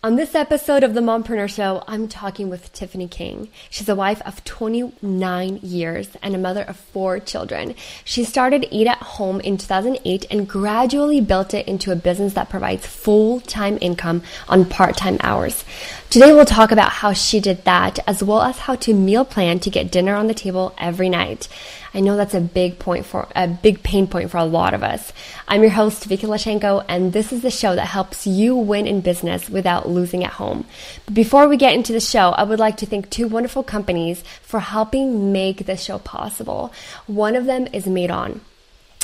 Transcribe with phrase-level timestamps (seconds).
[0.00, 3.48] On this episode of the Mompreneur Show, I'm talking with Tiffany King.
[3.68, 7.74] She's a wife of 29 years and a mother of four children.
[8.04, 12.48] She started Eat at Home in 2008 and gradually built it into a business that
[12.48, 15.64] provides full time income on part time hours.
[16.10, 19.58] Today, we'll talk about how she did that, as well as how to meal plan
[19.58, 21.48] to get dinner on the table every night.
[21.92, 24.82] I know that's a big point for a big pain point for a lot of
[24.82, 25.12] us.
[25.46, 29.00] I'm your host, Vicky Lashenko, and this is the show that helps you win in
[29.00, 30.64] business without losing at home.
[31.04, 34.22] But before we get into the show, I would like to thank two wonderful companies
[34.42, 36.72] for helping make this show possible.
[37.06, 38.40] One of them is Made On.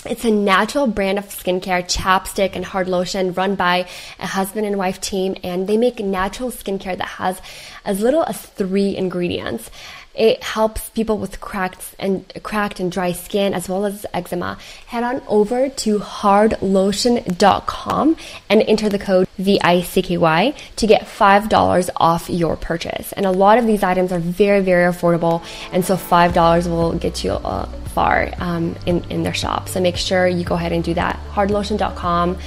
[0.07, 4.77] It's a natural brand of skincare, chapstick, and hard lotion run by a husband and
[4.77, 7.41] wife team, and they make natural skincare that has
[7.87, 9.71] as little as three ingredients.
[10.15, 14.57] It helps people with cracked and cracked and dry skin as well as eczema.
[14.87, 18.17] Head on over to hardlotion.com
[18.49, 23.13] and enter the code VICKY to get $5 off your purchase.
[23.13, 27.25] And a lot of these items are very, very affordable, and so $5 will get
[27.25, 29.69] you uh, far um, in, in their shop.
[29.69, 31.19] So make sure you go ahead and do that.
[31.33, 32.39] hardlotion.com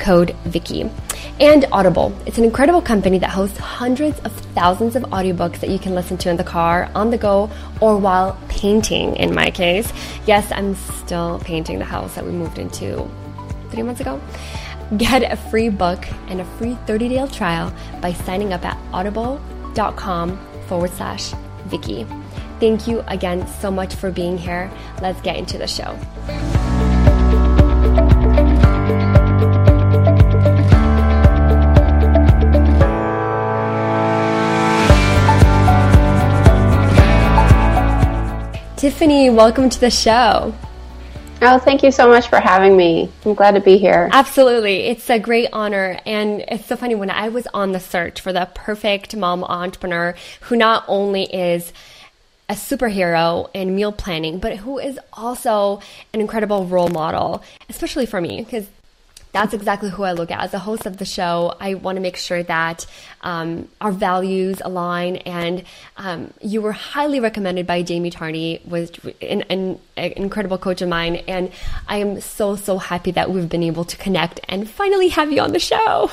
[0.00, 0.90] code Vicky.
[1.38, 2.12] And Audible.
[2.26, 6.18] It's an incredible company that hosts hundreds of thousands of audiobooks that you can listen
[6.18, 9.92] to in the car, on the go, or while painting, in my case.
[10.26, 13.08] Yes, I'm still painting the house that we moved into
[13.70, 14.20] three months ago.
[14.96, 20.38] Get a free book and a free 30 day trial by signing up at audible.com
[20.66, 21.32] forward slash
[21.66, 22.06] Vicky.
[22.58, 24.70] Thank you again so much for being here.
[25.00, 25.96] Let's get into the show.
[38.80, 40.54] Tiffany, welcome to the show.
[41.42, 43.12] Oh, thank you so much for having me.
[43.26, 44.08] I'm glad to be here.
[44.10, 44.86] Absolutely.
[44.86, 46.00] It's a great honor.
[46.06, 50.14] And it's so funny when I was on the search for the perfect mom entrepreneur
[50.40, 51.74] who not only is
[52.48, 55.80] a superhero in meal planning, but who is also
[56.14, 58.66] an incredible role model, especially for me, because
[59.32, 60.40] that's exactly who I look at.
[60.40, 62.86] As a host of the show, I want to make sure that
[63.20, 65.16] um, our values align.
[65.16, 65.64] And
[65.96, 68.90] um, you were highly recommended by Jamie Tarney, was
[69.22, 71.16] an, an, an, incredible coach of mine.
[71.28, 71.52] And
[71.86, 75.40] I am so so happy that we've been able to connect and finally have you
[75.40, 76.10] on the show.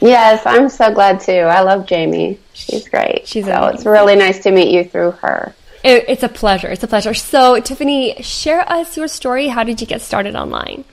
[0.00, 1.32] Yes, I'm so glad too.
[1.32, 2.38] I love Jamie.
[2.54, 3.26] She's great.
[3.26, 3.74] She's so amazing.
[3.74, 5.54] it's really nice to meet you through her.
[5.84, 6.68] It, it's a pleasure.
[6.68, 7.12] It's a pleasure.
[7.12, 9.48] So, Tiffany, share us your story.
[9.48, 10.84] How did you get started online?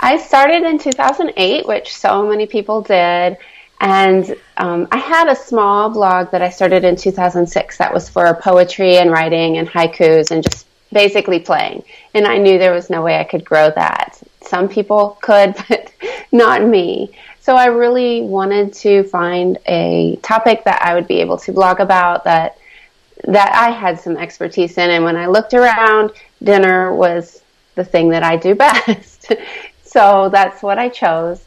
[0.00, 3.36] I started in 2008, which so many people did.
[3.80, 8.34] And um, I had a small blog that I started in 2006 that was for
[8.34, 11.84] poetry and writing and haikus and just basically playing.
[12.14, 14.20] And I knew there was no way I could grow that.
[14.42, 15.92] Some people could, but
[16.32, 17.12] not me.
[17.40, 21.80] So I really wanted to find a topic that I would be able to blog
[21.80, 22.58] about that
[23.24, 24.90] that I had some expertise in.
[24.90, 27.42] And when I looked around, dinner was
[27.74, 29.32] the thing that I do best.
[29.88, 31.44] So that's what I chose.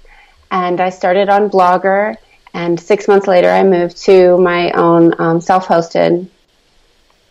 [0.50, 2.16] And I started on Blogger.
[2.54, 6.28] And six months later, I moved to my own um, self hosted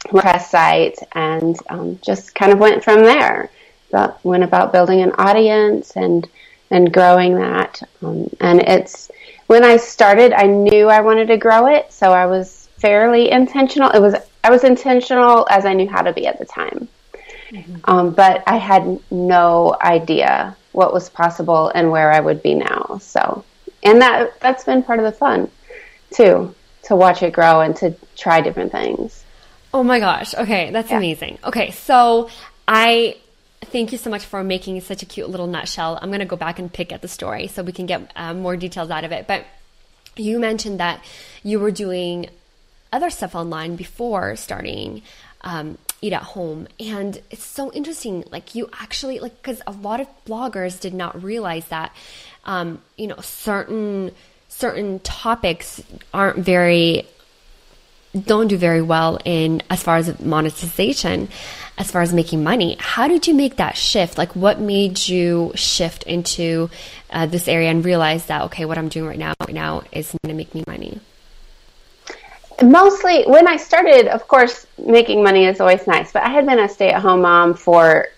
[0.07, 3.51] WordPress site and um, just kind of went from there.
[3.91, 6.27] But went about building an audience and
[6.71, 7.83] and growing that.
[8.03, 9.11] Um, and it's
[9.49, 13.91] when I started, I knew I wanted to grow it, so I was fairly intentional.
[13.91, 16.89] It was I was intentional as I knew how to be at the time,
[17.51, 17.77] mm-hmm.
[17.85, 22.99] um, but I had no idea what was possible and where I would be now.
[23.01, 23.45] So,
[23.83, 25.51] and that that's been part of the fun
[26.11, 26.55] too,
[26.85, 29.25] to watch it grow and to try different things.
[29.73, 30.35] Oh my gosh.
[30.35, 30.97] Okay, that's yeah.
[30.99, 31.39] amazing.
[31.45, 32.29] Okay, so
[32.67, 33.17] I
[33.63, 35.99] thank you so much for making such a cute little nutshell.
[36.01, 38.35] I'm going to go back and pick at the story so we can get uh,
[38.35, 39.27] more details out of it.
[39.27, 39.45] But
[40.17, 41.05] you mentioned that
[41.43, 42.31] you were doing
[42.93, 45.03] other stuff online before starting
[45.43, 46.69] um, eat at home.
[46.79, 51.23] And it's so interesting like you actually like because a lot of bloggers did not
[51.23, 51.95] realize that
[52.45, 54.13] um, you know certain
[54.49, 55.83] certain topics
[56.13, 57.07] aren't very
[58.27, 61.29] don't do very well in as far as monetization
[61.79, 62.77] as far as making money.
[62.79, 64.19] How did you make that shift?
[64.19, 66.69] Like what made you shift into
[67.11, 70.15] uh, this area and realize that okay what i'm doing right now right now is
[70.23, 71.01] going to make me money
[72.63, 76.59] mostly when I started, of course, making money is always nice, but I had been
[76.59, 78.09] a stay at home mom for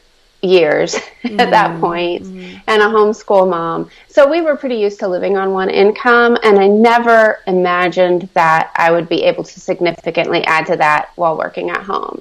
[0.43, 1.39] years mm-hmm.
[1.41, 2.59] at that point mm-hmm.
[2.67, 3.89] and a homeschool mom.
[4.09, 8.73] So we were pretty used to living on one income, and I never imagined that
[8.77, 12.21] I would be able to significantly add to that while working at home.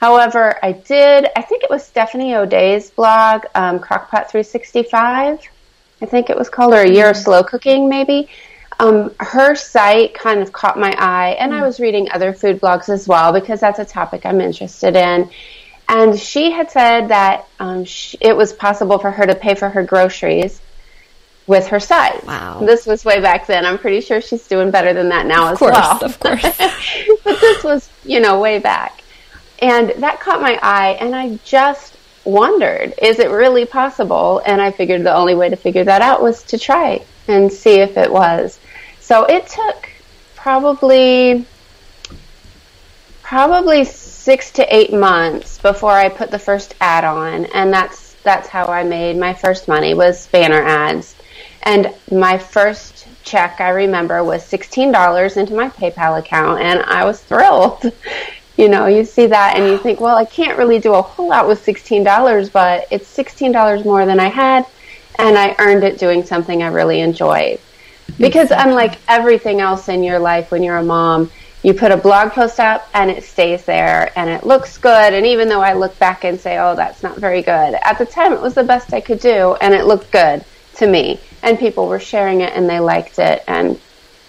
[0.00, 5.40] However, I did, I think it was Stephanie O'Dea's blog, um, Crockpot 365,
[6.00, 7.24] I think it was called, or A Year of mm-hmm.
[7.24, 8.28] Slow Cooking, maybe.
[8.78, 12.88] Um, her site kind of caught my eye, and I was reading other food blogs
[12.88, 15.30] as well because that's a topic I'm interested in.
[15.88, 19.68] And she had said that um, she, it was possible for her to pay for
[19.68, 20.60] her groceries
[21.46, 22.24] with her site.
[22.24, 22.60] Wow.
[22.60, 23.64] This was way back then.
[23.64, 26.04] I'm pretty sure she's doing better than that now of as course, well.
[26.04, 26.42] Of course.
[27.24, 29.02] but this was, you know, way back.
[29.60, 34.40] And that caught my eye, and I just wondered, is it really possible?
[34.46, 37.80] And I figured the only way to figure that out was to try and see
[37.80, 38.60] if it was.
[39.08, 39.88] So it took
[40.36, 41.46] probably
[43.22, 48.48] probably six to eight months before I put the first ad on, and that's that's
[48.48, 51.16] how I made my first money was banner ads.
[51.62, 57.06] And my first check I remember was sixteen dollars into my PayPal account, and I
[57.06, 57.90] was thrilled.
[58.58, 61.30] you know, you see that and you think, well, I can't really do a whole
[61.30, 64.66] lot with sixteen dollars, but it's sixteen dollars more than I had,
[65.18, 67.58] and I earned it doing something I really enjoyed.
[68.16, 71.30] Because unlike everything else in your life when you're a mom,
[71.62, 75.12] you put a blog post up and it stays there and it looks good.
[75.12, 78.06] And even though I look back and say, oh, that's not very good, at the
[78.06, 80.44] time it was the best I could do and it looked good
[80.76, 81.20] to me.
[81.42, 83.42] And people were sharing it and they liked it.
[83.46, 83.80] And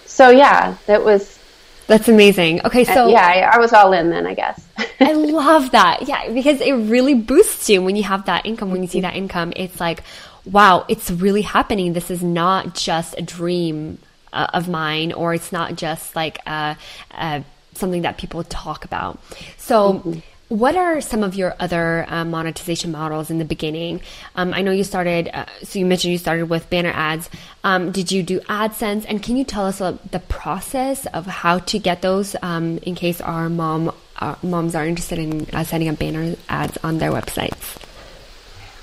[0.06, 1.38] so, yeah, it was.
[1.86, 2.64] That's amazing.
[2.64, 3.08] Okay, so.
[3.08, 4.64] Yeah, I, I was all in then, I guess.
[5.00, 6.06] I love that.
[6.06, 9.16] Yeah, because it really boosts you when you have that income, when you see that
[9.16, 9.52] income.
[9.56, 10.04] It's like,
[10.44, 11.92] wow, it's really happening.
[11.92, 13.98] This is not just a dream
[14.32, 16.74] uh, of mine, or it's not just like uh,
[17.12, 17.40] uh,
[17.74, 19.20] something that people talk about.
[19.56, 20.18] So, mm-hmm.
[20.48, 24.00] what are some of your other uh, monetization models in the beginning?
[24.36, 27.28] Um, I know you started, uh, so you mentioned you started with banner ads.
[27.64, 29.04] Um, did you do AdSense?
[29.08, 33.20] And can you tell us the process of how to get those um, in case
[33.20, 37.89] our mom our moms are interested in setting up banner ads on their websites?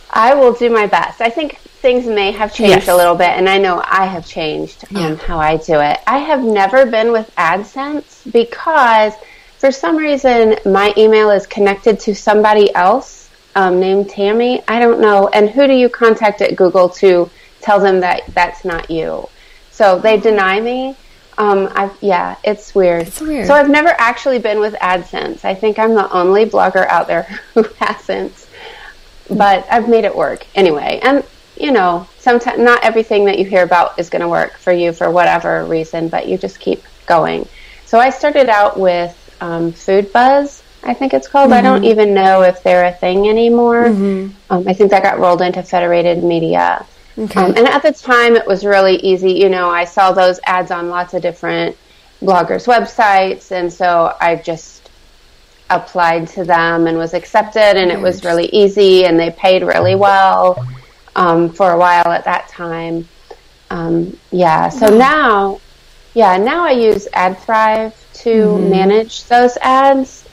[0.10, 1.22] I will do my best.
[1.22, 2.88] I think things may have changed yes.
[2.88, 6.00] a little bit, and I know I have changed um, how I do it.
[6.08, 9.14] I have never been with AdSense because
[9.58, 14.64] for some reason my email is connected to somebody else um, named Tammy.
[14.68, 15.30] I don't know.
[15.30, 17.30] And who do you contact at Google to
[17.62, 19.28] tell them that that's not you?
[19.72, 20.96] So they deny me.
[21.40, 23.08] Um, I've, yeah, it's weird.
[23.08, 23.46] It's weird.
[23.46, 25.46] So I've never actually been with AdSense.
[25.46, 27.24] I think I'm the only blogger out there
[27.54, 28.47] who hasn't
[29.30, 31.00] but I've made it work anyway.
[31.04, 31.24] And
[31.56, 34.94] you know, sometimes not everything that you hear about is going to work for you
[34.94, 37.48] for whatever reason, but you just keep going.
[37.86, 41.52] So I started out with um, Foodbuzz, I think it's called.
[41.52, 41.58] Mm-hmm.
[41.58, 41.92] I don't mm-hmm.
[41.92, 43.86] even know if they're a thing anymore.
[43.86, 44.36] Mm-hmm.
[44.50, 46.86] Um, I think that got rolled into Federated Media.
[47.18, 47.40] Okay.
[47.40, 49.32] Um, and at the time, it was really easy.
[49.32, 51.76] You know, I saw those ads on lots of different
[52.22, 54.77] bloggers' websites, and so I just
[55.70, 59.96] applied to them and was accepted, and it was really easy, and they paid really
[59.96, 60.66] well
[61.16, 63.08] um, for a while at that time.
[63.70, 65.60] Um, yeah, so now,
[66.14, 68.70] yeah, now I use AdThrive to mm-hmm.
[68.70, 70.28] manage those ads,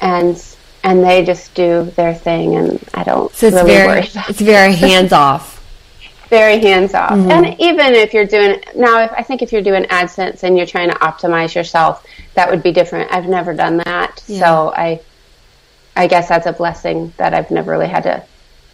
[0.00, 0.42] and
[0.84, 4.08] and they just do their thing, and I don't so it's really very, worry.
[4.08, 5.55] About it's very hands off.
[6.28, 7.12] Very hands off.
[7.12, 7.30] Mm-hmm.
[7.30, 10.66] And even if you're doing now, if I think if you're doing AdSense and you're
[10.66, 13.12] trying to optimize yourself, that would be different.
[13.12, 14.40] I've never done that, yeah.
[14.40, 15.00] so I,
[15.94, 18.24] I guess that's a blessing that I've never really had to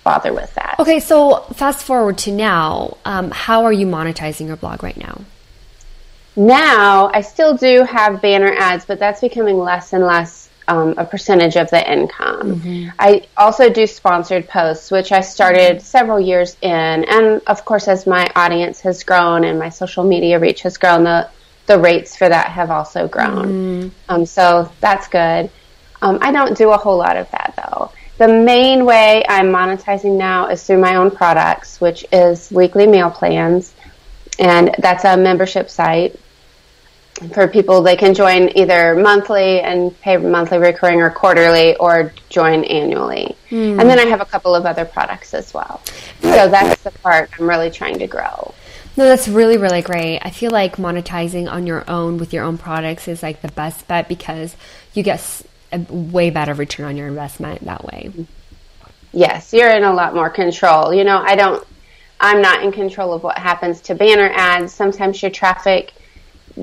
[0.04, 0.76] bother with that.
[0.78, 2.96] Okay, so fast forward to now.
[3.04, 5.20] Um, how are you monetizing your blog right now?
[6.34, 11.04] Now, I still do have banner ads, but that's becoming less and less um, a
[11.04, 12.61] percentage of the income.
[12.61, 12.90] Mm-hmm.
[12.99, 15.85] I also do sponsored posts, which I started mm-hmm.
[15.85, 20.38] several years in, and of course, as my audience has grown and my social media
[20.38, 21.28] reach has grown, the
[21.66, 23.47] the rates for that have also grown.
[23.47, 23.88] Mm-hmm.
[24.09, 25.50] Um, so that's good.
[26.00, 27.92] Um, I don't do a whole lot of that though.
[28.19, 33.11] The main way I'm monetizing now is through my own products, which is weekly meal
[33.11, 33.75] plans,
[34.38, 36.19] and that's a membership site
[37.31, 42.64] for people, they can join either monthly and pay monthly recurring or quarterly or join
[42.64, 43.37] annually.
[43.50, 43.81] Mm.
[43.81, 45.81] And then I have a couple of other products as well.
[46.21, 48.55] So that's the part I'm really trying to grow.
[48.97, 50.21] No, that's really, really great.
[50.21, 53.88] I feel like monetizing on your own with your own products is like the best
[53.88, 54.55] bet because
[54.93, 58.11] you get a way better return on your investment that way.
[59.12, 60.93] Yes, you're in a lot more control.
[60.93, 61.67] You know, I don't,
[62.21, 64.75] I'm not in control of what happens to banner ads.
[64.75, 65.93] Sometimes your traffic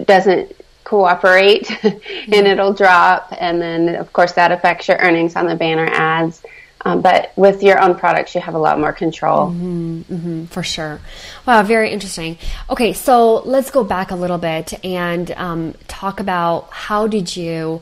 [0.06, 3.34] doesn't cooperate and it'll drop.
[3.40, 6.42] And then, of course, that affects your earnings on the banner ads.
[6.82, 9.48] Um, but with your own products, you have a lot more control.
[9.48, 11.02] Mm-hmm, mm-hmm, for sure.
[11.46, 12.38] Wow, very interesting.
[12.70, 17.82] Okay, so let's go back a little bit and um, talk about how did you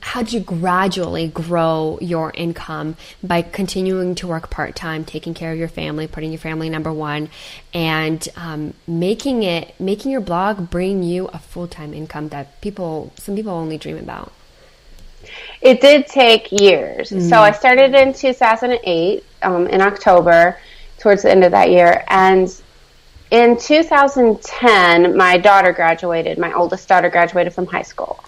[0.00, 5.52] how did you gradually grow your income by continuing to work part time, taking care
[5.52, 7.28] of your family, putting your family number one,
[7.74, 13.12] and um, making it making your blog bring you a full time income that people
[13.16, 14.32] some people only dream about?
[15.60, 17.10] It did take years.
[17.10, 17.28] Mm.
[17.28, 20.58] So I started in 2008 um, in October,
[20.98, 22.48] towards the end of that year, and
[23.30, 26.38] in 2010, my daughter graduated.
[26.38, 28.22] My oldest daughter graduated from high school.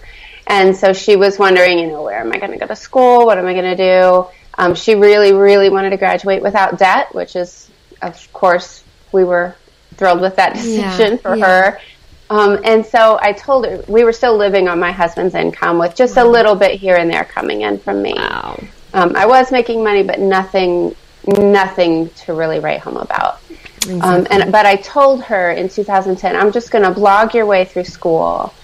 [0.46, 3.26] And so she was wondering, you know, where am I going to go to school?
[3.26, 4.26] What am I going to do?
[4.56, 7.70] Um, she really, really wanted to graduate without debt, which is,
[8.02, 9.56] of course, we were
[9.96, 11.46] thrilled with that decision yeah, for yeah.
[11.46, 11.80] her.
[12.30, 15.94] Um, and so I told her we were still living on my husband's income with
[15.94, 16.24] just wow.
[16.24, 18.14] a little bit here and there coming in from me.
[18.16, 18.62] Wow.
[18.92, 20.94] Um, I was making money, but nothing,
[21.26, 23.40] nothing to really write home about.
[23.50, 24.00] Exactly.
[24.00, 27.64] Um, and but I told her in 2010, I'm just going to blog your way
[27.64, 28.54] through school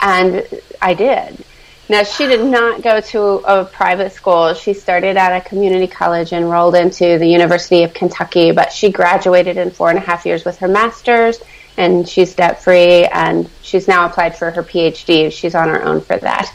[0.00, 0.46] and
[0.80, 1.44] I did.
[1.90, 4.52] Now, she did not go to a private school.
[4.52, 9.56] She started at a community college, enrolled into the University of Kentucky, but she graduated
[9.56, 11.38] in four and a half years with her master's,
[11.78, 15.32] and she's debt free, and she's now applied for her PhD.
[15.32, 16.52] She's on her own for that.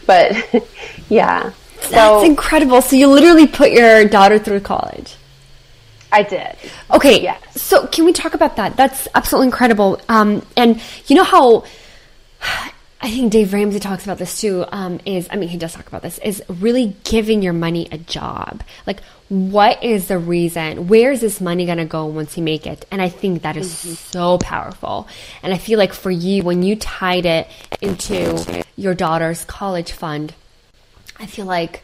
[0.06, 0.32] but
[1.10, 1.52] yeah.
[1.82, 2.80] That's so, incredible.
[2.80, 5.16] So you literally put your daughter through college.
[6.12, 6.56] I did.
[6.90, 7.22] Okay.
[7.22, 7.60] Yes.
[7.60, 8.76] So can we talk about that?
[8.76, 10.00] That's absolutely incredible.
[10.08, 11.64] Um, and you know how
[13.02, 14.64] I think Dave Ramsey talks about this too.
[14.70, 16.18] Um, is I mean, he does talk about this.
[16.18, 18.62] Is really giving your money a job.
[18.86, 20.86] Like, what is the reason?
[20.86, 22.84] Where is this money gonna go once you make it?
[22.90, 23.94] And I think that is mm-hmm.
[23.94, 25.08] so powerful.
[25.42, 27.48] And I feel like for you, when you tied it
[27.80, 30.34] into your daughter's college fund,
[31.18, 31.82] I feel like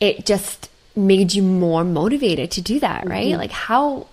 [0.00, 3.28] it just made you more motivated to do that, right?
[3.28, 3.38] Mm-hmm.
[3.38, 4.06] Like how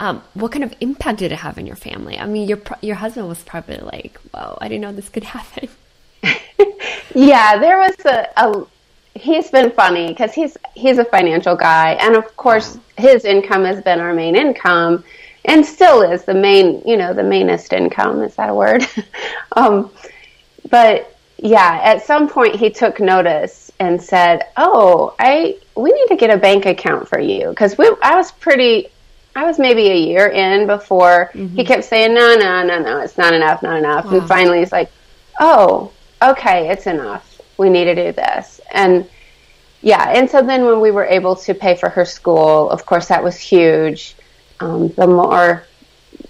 [0.00, 2.18] um, what kind of impact did it have in your family?
[2.18, 5.68] I mean, your your husband was probably like, "Whoa, I didn't know this could happen."
[7.14, 8.66] yeah, there was a, a
[9.14, 13.82] he's been funny because he's he's a financial guy, and of course, his income has
[13.82, 15.04] been our main income,
[15.44, 18.22] and still is the main, you know, the mainest income.
[18.22, 18.84] Is that a word?
[19.56, 19.90] um,
[20.70, 26.16] but yeah, at some point he took notice and said, "Oh, I we need to
[26.16, 28.88] get a bank account for you because I was pretty
[29.36, 31.56] I was maybe a year in before mm-hmm.
[31.56, 34.04] he kept saying, no, no, no, no, it's not enough, not enough.
[34.06, 34.18] Wow.
[34.18, 34.90] And finally he's like,
[35.40, 37.40] oh, okay, it's enough.
[37.58, 38.60] We need to do this.
[38.72, 39.08] And
[39.82, 43.08] yeah, and so then when we were able to pay for her school, of course,
[43.08, 44.16] that was huge.
[44.60, 45.66] Um, the more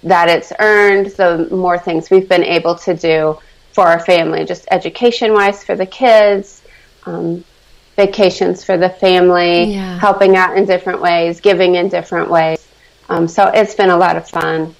[0.03, 3.39] that it's earned, the more things we've been able to do
[3.71, 6.63] for our family, just education wise for the kids,
[7.05, 7.43] um,
[7.95, 9.99] vacations for the family, yeah.
[9.99, 12.64] helping out in different ways, giving in different ways.
[13.09, 14.75] Um, so it's been a lot of fun.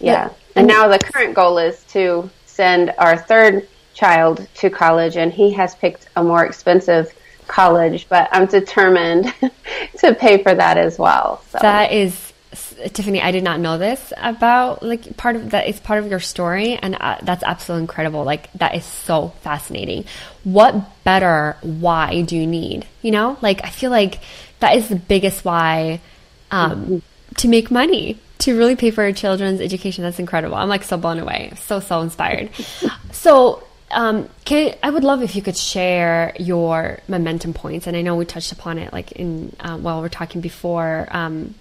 [0.00, 0.30] Yeah.
[0.56, 5.52] And now the current goal is to send our third child to college, and he
[5.52, 7.12] has picked a more expensive
[7.46, 9.32] college, but I'm determined
[9.98, 11.42] to pay for that as well.
[11.50, 11.58] So.
[11.60, 12.32] That is
[12.92, 15.66] Tiffany, I did not know this about like part of that.
[15.66, 18.22] It's part of your story, and uh, that's absolutely incredible.
[18.22, 20.04] Like that is so fascinating.
[20.44, 22.86] What better why do you need?
[23.02, 24.20] You know, like I feel like
[24.60, 26.00] that is the biggest why.
[26.52, 26.98] Um, mm-hmm
[27.38, 30.04] to make money to really pay for our children's education.
[30.04, 30.56] That's incredible.
[30.56, 31.52] I'm like so blown away.
[31.56, 32.50] So, so inspired.
[33.12, 37.86] so, um, can, I would love if you could share your momentum points.
[37.86, 41.54] And I know we touched upon it like in, uh, while we're talking before, um,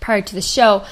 [0.00, 0.84] prior to the show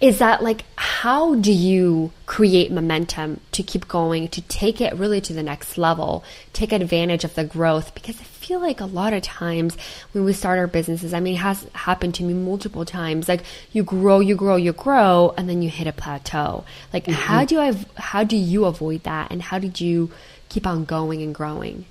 [0.00, 5.20] is that like how do you create momentum to keep going to take it really
[5.20, 6.22] to the next level
[6.52, 7.94] take advantage of the growth?
[7.94, 9.76] Because i feel like a lot of times
[10.12, 13.42] when we start our businesses i mean it has happened to me multiple times like
[13.72, 16.64] you grow you grow you grow and then you hit a plateau.
[16.92, 17.12] Like mm-hmm.
[17.12, 20.10] how do i how do you avoid that and how did you
[20.48, 21.86] keep on going and growing?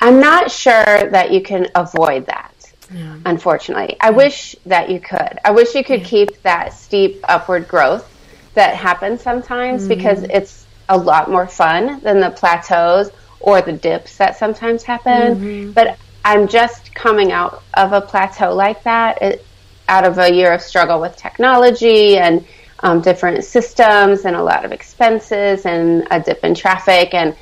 [0.00, 2.53] I'm not sure that you can avoid that
[2.94, 3.18] yeah.
[3.26, 3.96] unfortunately.
[4.00, 5.38] I wish that you could.
[5.44, 6.06] I wish you could yeah.
[6.06, 8.10] keep that steep upward growth
[8.54, 9.88] that happens sometimes mm-hmm.
[9.88, 13.10] because it's a lot more fun than the plateaus
[13.40, 15.34] or the dips that sometimes happen.
[15.34, 15.72] Mm-hmm.
[15.72, 19.46] But I'm just coming out of a plateau like that, it,
[19.88, 22.46] out of a year of struggle with technology and
[22.80, 27.36] um, different systems and a lot of expenses and a dip in traffic and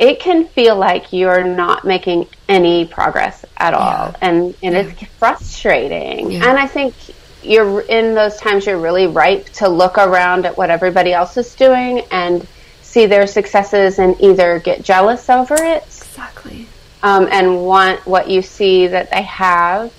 [0.00, 4.16] it can feel like you're not making any progress at all yeah.
[4.22, 4.80] and and yeah.
[4.80, 6.48] it's frustrating yeah.
[6.48, 6.94] and i think
[7.42, 11.54] you're in those times you're really ripe to look around at what everybody else is
[11.54, 12.46] doing and
[12.82, 16.66] see their successes and either get jealous over it exactly
[17.02, 19.92] um, and want what you see that they have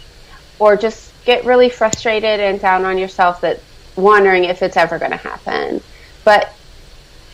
[0.60, 3.60] or just get really frustrated and down on yourself that
[3.96, 5.82] wondering if it's ever going to happen
[6.24, 6.54] but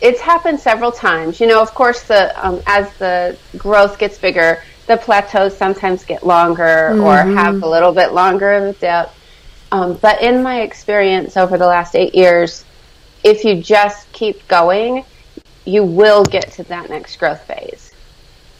[0.00, 1.40] it's happened several times.
[1.40, 6.24] You know, of course, the um, as the growth gets bigger, the plateaus sometimes get
[6.24, 7.00] longer mm-hmm.
[7.02, 9.10] or have a little bit longer of a dip.
[9.70, 12.64] Um, but in my experience over the last eight years,
[13.22, 15.04] if you just keep going,
[15.64, 17.92] you will get to that next growth phase.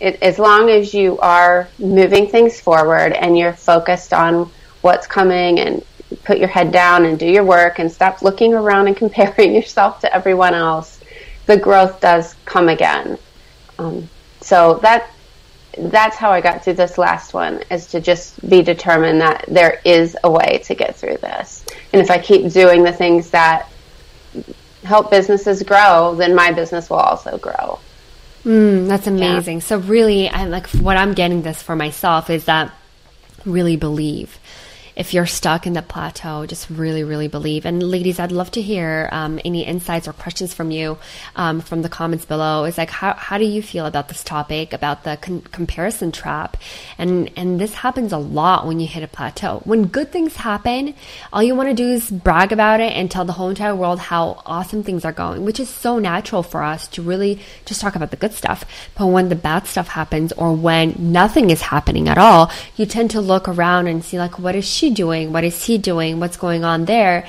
[0.00, 4.50] It, as long as you are moving things forward and you're focused on
[4.83, 5.85] what's coming and
[6.25, 10.00] put your head down and do your work and stop looking around and comparing yourself
[10.00, 10.98] to everyone else,
[11.49, 13.19] the growth does come again.
[13.78, 14.09] Um,
[14.40, 15.11] so that
[15.78, 19.81] that's how I got through this last one is to just be determined that there
[19.85, 21.64] is a way to get through this.
[21.93, 23.69] And if I keep doing the things that
[24.85, 27.78] help businesses grow, then my business will also grow.
[28.45, 29.59] Mm, that's amazing.
[29.59, 29.64] Yeah.
[29.64, 32.75] So really, I like what I'm getting this for myself is that
[33.45, 34.38] really believe
[34.99, 37.64] if you're stuck in the plateau, just really, really believe.
[37.64, 40.99] And ladies, I'd love to hear um, any insights or questions from you
[41.37, 42.64] um, from the comments below.
[42.64, 46.57] Is like, how, how do you feel about this topic, about the con- comparison trap?
[46.99, 49.61] And, and this happens a lot when you hit a plateau.
[49.64, 50.95] When good things happen,
[51.33, 54.00] all you want to do is brag about it and tell the whole entire world
[54.00, 57.95] how awesome things are going, which is so natural for us to really just talk
[57.95, 58.64] about the good stuff.
[58.97, 63.12] But when the bad stuff happens or when nothing is happening at all, you tend
[63.12, 65.33] to look around and see like, what is she doing?
[65.33, 66.21] What is he doing?
[66.21, 67.26] What's going on there?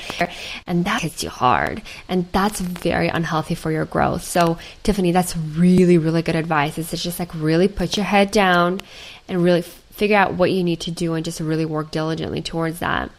[0.68, 1.82] And that hits you hard.
[2.08, 4.24] And that's very unhealthy for your growth.
[4.24, 8.32] So, Tiffany, that's really, really good advice is to just like really put your head
[8.32, 8.82] down
[9.28, 12.80] and really figure out what you need to do and just really work diligently towards
[12.80, 13.12] that.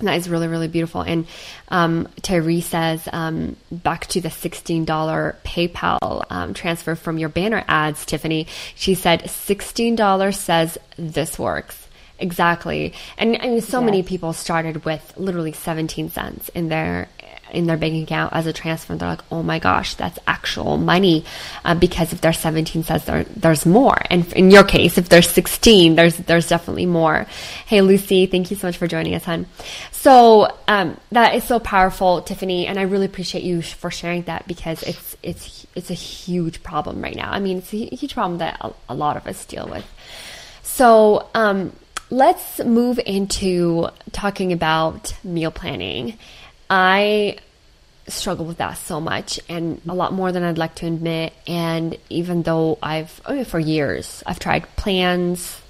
[0.00, 1.00] That is really, really beautiful.
[1.00, 1.26] And
[1.68, 8.04] um, Tyree says, um, back to the $16 PayPal um, transfer from your banner ads,
[8.06, 8.46] Tiffany.
[8.76, 11.87] She said, $16 says this works.
[12.18, 12.94] Exactly.
[13.16, 13.86] And I mean, so yes.
[13.86, 17.08] many people started with literally 17 cents in their
[17.50, 18.94] in their bank account as a transfer.
[18.96, 21.24] They're like, oh my gosh, that's actual money.
[21.64, 23.96] Uh, because if there's 17 cents, there, there's more.
[24.10, 27.26] And in your case, if there's 16, there's, there's definitely more.
[27.66, 29.46] Hey, Lucy, thank you so much for joining us, hon.
[29.92, 32.66] So, um, that is so powerful, Tiffany.
[32.66, 37.02] And I really appreciate you for sharing that because it's, it's, it's a huge problem
[37.02, 37.30] right now.
[37.30, 39.86] I mean, it's a huge problem that a, a lot of us deal with.
[40.62, 41.72] So, um,
[42.10, 46.18] Let's move into talking about meal planning.
[46.70, 47.38] I
[48.06, 51.34] struggle with that so much and a lot more than I'd like to admit.
[51.46, 55.60] And even though I've, oh mean, for years, I've tried plans,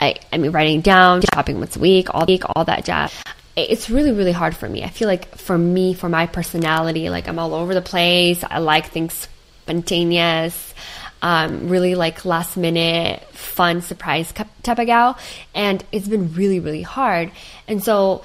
[0.00, 3.12] I, I mean, writing down, shopping once a week, all week, all that jazz.
[3.54, 4.82] It's really, really hard for me.
[4.82, 8.42] I feel like for me, for my personality, like I'm all over the place.
[8.42, 9.28] I like things
[9.64, 10.74] spontaneous
[11.22, 15.16] um, really like last minute fun surprise type of gal,
[15.54, 17.30] and it's been really really hard.
[17.68, 18.24] And so,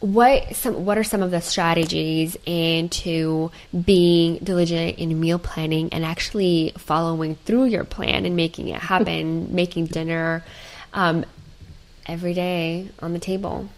[0.00, 3.50] what some what are some of the strategies into
[3.84, 9.54] being diligent in meal planning and actually following through your plan and making it happen,
[9.54, 10.44] making dinner
[10.94, 11.24] um,
[12.06, 13.68] every day on the table?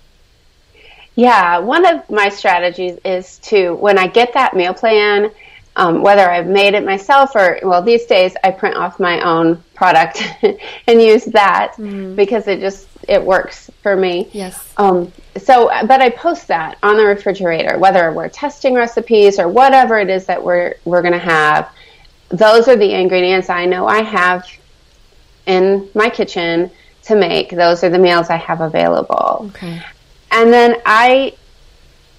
[1.14, 5.32] Yeah, one of my strategies is to when I get that meal plan
[5.78, 9.62] um, whether I've made it myself or, well, these days I print off my own
[9.74, 12.16] product and use that mm.
[12.16, 14.28] because it just, it works for me.
[14.32, 14.74] Yes.
[14.76, 20.00] Um, so, but I post that on the refrigerator, whether we're testing recipes or whatever
[20.00, 21.70] it is that we're, we're going to have.
[22.30, 24.50] Those are the ingredients I know I have
[25.46, 26.72] in my kitchen
[27.04, 27.50] to make.
[27.50, 29.52] Those are the meals I have available.
[29.54, 29.80] Okay.
[30.32, 31.34] And then I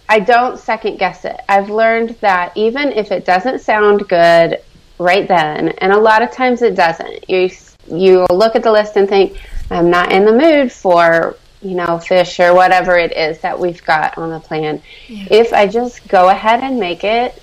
[0.09, 1.39] I don't second guess it.
[1.47, 4.59] I've learned that even if it doesn't sound good
[4.97, 7.51] right then, and a lot of times it doesn't, you
[7.87, 9.37] you look at the list and think,
[9.69, 13.83] I'm not in the mood for you know fish or whatever it is that we've
[13.85, 14.81] got on the plan.
[15.07, 15.27] Yeah.
[15.29, 17.39] If I just go ahead and make it,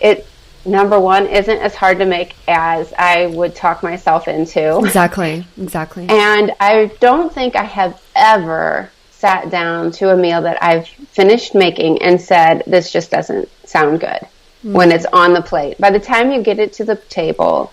[0.00, 0.26] it
[0.66, 4.78] number one isn't as hard to make as I would talk myself into.
[4.80, 6.06] Exactly, exactly.
[6.10, 8.90] And I don't think I have ever
[9.22, 14.00] sat down to a meal that I've finished making and said, this just doesn't sound
[14.00, 14.72] good mm-hmm.
[14.72, 15.78] when it's on the plate.
[15.78, 17.72] By the time you get it to the table,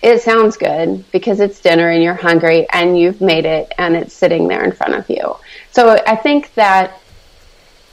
[0.00, 4.14] it sounds good because it's dinner and you're hungry and you've made it and it's
[4.14, 5.34] sitting there in front of you.
[5.72, 7.00] So I think that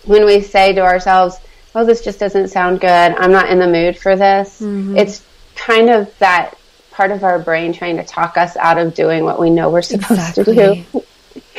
[0.05, 1.39] when we say to ourselves,
[1.73, 4.97] oh, this just doesn't sound good, I'm not in the mood for this, mm-hmm.
[4.97, 5.25] it's
[5.55, 6.53] kind of that
[6.91, 9.81] part of our brain trying to talk us out of doing what we know we're
[9.81, 10.55] supposed exactly.
[10.55, 11.03] to do.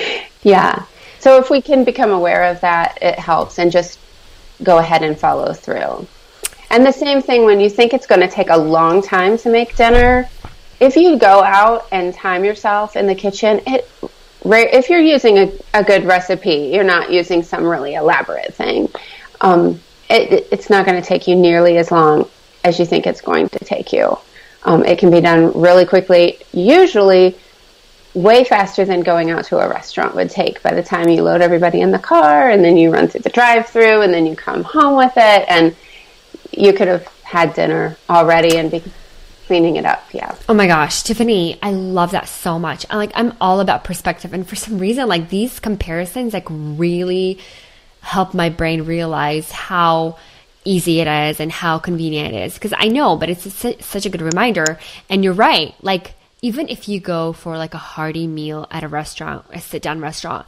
[0.44, 0.84] yeah.
[1.24, 3.98] So if we can become aware of that, it helps and just
[4.62, 6.06] go ahead and follow through.
[6.68, 9.48] And the same thing when you think it's going to take a long time to
[9.48, 10.28] make dinner,
[10.80, 13.90] if you go out and time yourself in the kitchen, it
[14.44, 18.90] if you're using a, a good recipe, you're not using some really elaborate thing.
[19.40, 22.28] Um, it, it's not going to take you nearly as long
[22.64, 24.18] as you think it's going to take you.
[24.64, 27.38] Um, it can be done really quickly, usually
[28.14, 31.40] way faster than going out to a restaurant would take by the time you load
[31.40, 34.37] everybody in the car and then you run through the drive through and then you
[34.37, 35.74] come home with it and
[36.53, 38.83] you could have had dinner already and be
[39.46, 40.03] cleaning it up.
[40.14, 40.35] Yeah.
[40.48, 42.87] Oh my gosh, Tiffany, I love that so much.
[42.88, 47.40] I like I'm all about perspective and for some reason like these comparisons like really
[48.00, 50.18] help my brain realize how
[50.64, 54.07] easy it is and how convenient it is because I know, but it's a, such
[54.07, 54.79] a good reminder
[55.11, 55.74] and you're right.
[55.83, 59.80] Like even if you go for like a hearty meal at a restaurant, a sit
[59.80, 60.44] down restaurant,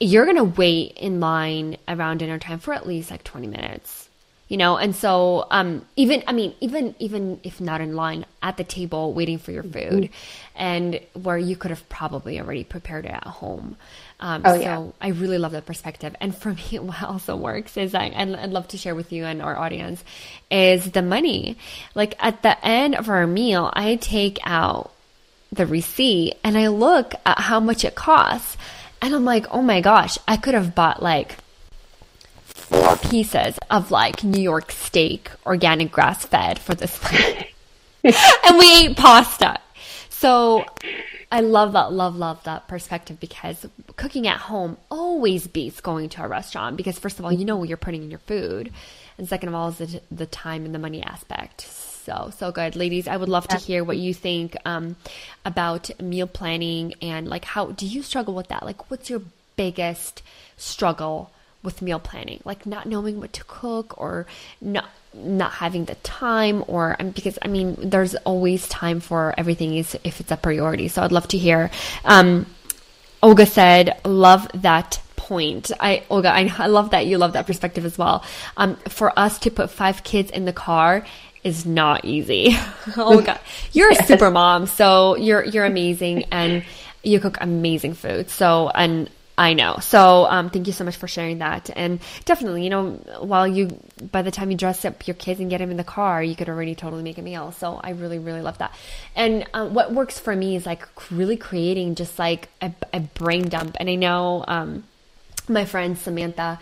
[0.00, 4.08] you're going to wait in line around dinner time for at least like 20 minutes
[4.48, 8.56] you know and so um, even i mean even even if not in line at
[8.56, 10.12] the table waiting for your food mm-hmm.
[10.56, 13.76] and where you could have probably already prepared it at home
[14.20, 14.86] um, oh, so yeah.
[15.02, 18.48] i really love that perspective and for me what also works is I, and i'd
[18.48, 20.02] love to share with you and our audience
[20.50, 21.58] is the money
[21.94, 24.92] like at the end of our meal i take out
[25.52, 28.56] the receipt and i look at how much it costs
[29.00, 31.36] and i'm like oh my gosh i could have bought like
[32.68, 37.00] four pieces of like New York steak, organic grass fed for this
[38.04, 39.58] and we ate pasta.
[40.10, 40.64] So
[41.32, 46.22] I love that, love, love that perspective because cooking at home always beats going to
[46.22, 48.70] a restaurant because first of all, you know what you're putting in your food.
[49.16, 51.66] And second of all is the, the time and the money aspect.
[52.08, 52.74] So, so good.
[52.74, 54.96] Ladies, I would love to hear what you think um,
[55.44, 58.62] about meal planning and like how do you struggle with that?
[58.64, 59.20] Like what's your
[59.56, 60.22] biggest
[60.56, 61.30] struggle
[61.62, 64.26] with meal planning, like not knowing what to cook or
[64.62, 69.76] not not having the time or um, because I mean there's always time for everything
[69.76, 70.88] is if it's a priority.
[70.88, 71.70] So I'd love to hear.
[72.06, 72.46] Um,
[73.22, 75.70] Olga said, "Love that point.
[75.78, 78.24] I Olga, I, I, love that you love that perspective as well.
[78.56, 81.04] Um, for us to put five kids in the car
[81.48, 82.56] is not easy.
[82.96, 83.40] Olga,
[83.72, 86.62] you're a super mom, so you're you're amazing and
[87.02, 88.30] you cook amazing food.
[88.30, 89.76] So and I know.
[89.80, 91.70] So um, thank you so much for sharing that.
[91.76, 93.68] And definitely, you know, while you,
[94.10, 96.34] by the time you dress up your kids and get them in the car, you
[96.34, 97.52] could already totally make a meal.
[97.52, 98.74] So I really, really love that.
[99.14, 103.48] And um, what works for me is like really creating just like a, a brain
[103.48, 103.76] dump.
[103.78, 104.82] And I know um,
[105.48, 106.58] my friend Samantha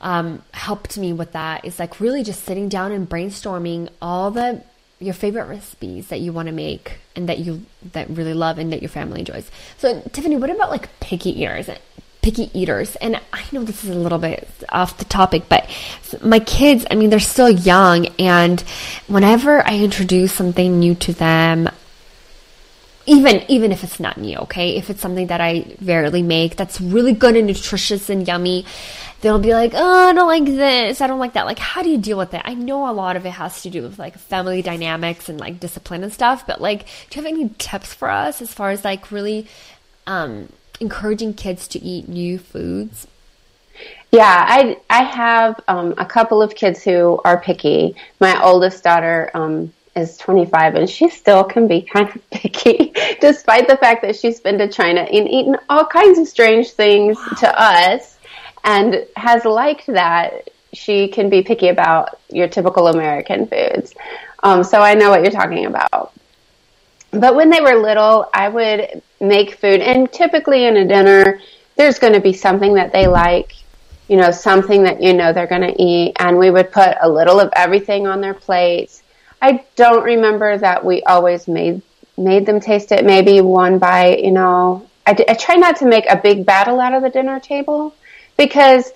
[0.00, 1.64] um, helped me with that.
[1.64, 4.62] Is like really just sitting down and brainstorming all the
[5.00, 8.72] your favorite recipes that you want to make and that you that really love and
[8.72, 9.50] that your family enjoys.
[9.78, 11.70] So Tiffany, what about like picky eaters?
[12.20, 15.70] Picky eaters, and I know this is a little bit off the topic, but
[16.20, 18.60] my kids, I mean, they're still young, and
[19.06, 21.70] whenever I introduce something new to them,
[23.06, 26.80] even even if it's not new, okay, if it's something that I rarely make that's
[26.80, 28.66] really good and nutritious and yummy,
[29.20, 31.00] they'll be like, oh, I don't like this.
[31.00, 31.46] I don't like that.
[31.46, 32.42] Like, how do you deal with it?
[32.44, 35.60] I know a lot of it has to do with like family dynamics and like
[35.60, 38.84] discipline and stuff, but like, do you have any tips for us as far as
[38.84, 39.46] like really
[40.06, 40.48] um,
[40.80, 43.06] encouraging kids to eat new foods?
[44.10, 47.94] Yeah, I I have um, a couple of kids who are picky.
[48.20, 53.68] My oldest daughter um, is 25 and she still can be kind of picky despite
[53.68, 57.36] the fact that she's been to China and eaten all kinds of strange things wow.
[57.40, 58.17] to us
[58.68, 63.94] and has liked that she can be picky about your typical American foods.
[64.42, 66.12] Um, so I know what you're talking about.
[67.10, 71.40] But when they were little, I would make food, and typically in a dinner,
[71.76, 73.54] there's going to be something that they like,
[74.06, 77.08] you know, something that you know they're going to eat, and we would put a
[77.08, 79.02] little of everything on their plates.
[79.40, 81.80] I don't remember that we always made
[82.18, 83.06] made them taste it.
[83.06, 84.86] Maybe one bite, you know.
[85.06, 87.94] I, I try not to make a big battle out of the dinner table
[88.38, 88.92] because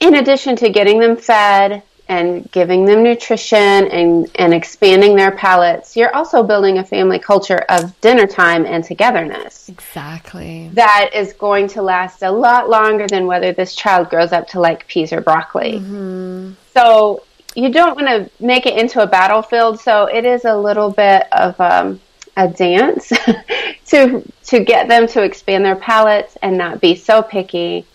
[0.00, 5.96] in addition to getting them fed and giving them nutrition and, and expanding their palates,
[5.96, 9.68] you're also building a family culture of dinner time and togetherness.
[9.68, 10.68] Exactly.
[10.72, 14.60] That is going to last a lot longer than whether this child grows up to
[14.60, 15.74] like peas or broccoli.
[15.74, 16.52] Mm-hmm.
[16.74, 17.22] So
[17.54, 19.78] you don't want to make it into a battlefield.
[19.78, 22.00] So it is a little bit of um,
[22.36, 23.08] a dance
[23.86, 27.86] to to get them to expand their palates and not be so picky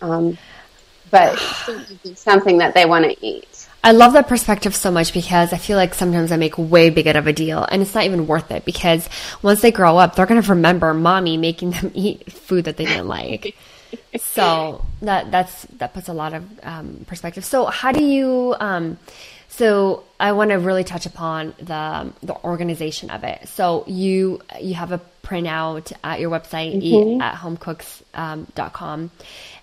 [0.00, 0.38] um,
[1.10, 1.36] but
[2.14, 3.68] something that they want to eat.
[3.84, 7.06] I love that perspective so much because I feel like sometimes I make way big
[7.06, 9.08] of a deal and it's not even worth it because
[9.42, 12.84] once they grow up, they're going to remember mommy making them eat food that they
[12.84, 13.56] didn't like.
[14.18, 17.44] so that, that's, that puts a lot of um, perspective.
[17.44, 18.98] So how do you, um,
[19.48, 23.48] so I want to really touch upon the the organization of it.
[23.48, 27.20] So you you have a printout at your website mm-hmm.
[27.20, 29.00] at homecooks.com.
[29.00, 29.10] Um,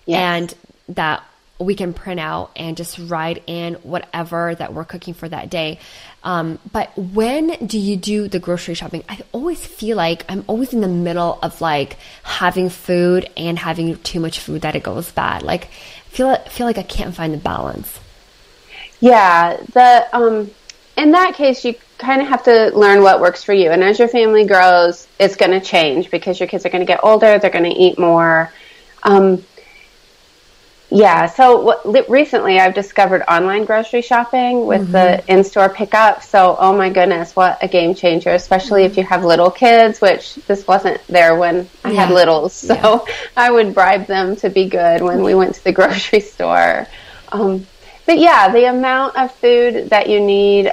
[0.06, 0.18] Yes.
[0.20, 1.24] And that
[1.58, 5.78] we can print out and just write in whatever that we're cooking for that day.
[6.22, 9.04] Um, but when do you do the grocery shopping?
[9.08, 13.96] I always feel like I'm always in the middle of like having food and having
[13.98, 15.42] too much food that it goes bad.
[15.42, 15.66] Like
[16.08, 18.00] feel feel like I can't find the balance.
[19.00, 20.50] Yeah, the um,
[20.96, 23.70] in that case, you kind of have to learn what works for you.
[23.70, 26.86] And as your family grows, it's going to change because your kids are going to
[26.86, 27.38] get older.
[27.38, 28.52] They're going to eat more.
[29.02, 29.44] Um,
[30.94, 31.26] yeah.
[31.26, 34.92] So what, recently, I've discovered online grocery shopping with mm-hmm.
[34.92, 36.22] the in-store pickup.
[36.22, 38.30] So, oh my goodness, what a game changer!
[38.30, 42.04] Especially if you have little kids, which this wasn't there when I yeah.
[42.04, 42.52] had littles.
[42.52, 43.14] So yeah.
[43.36, 46.86] I would bribe them to be good when we went to the grocery store.
[47.32, 47.66] Um,
[48.06, 50.70] but yeah, the amount of food that you need,